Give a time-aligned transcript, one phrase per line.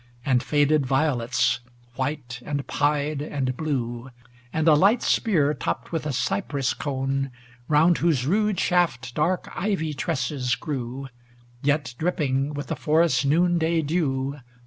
[0.25, 1.59] And faded violets,
[1.95, 4.09] white, and pied, and blue;
[4.51, 7.29] And a light spear topped with a cypress cone,
[7.67, 11.07] Round whose rude shaft dark ivy tresses grew
[11.61, 14.39] Yet dripping with the forest's noonday dew.